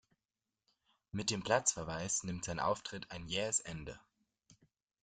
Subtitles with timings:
[1.11, 3.99] Mit dem Platzverweis nimmt sein Auftritt ein jähes Ende.